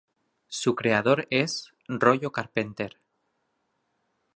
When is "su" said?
0.47-0.73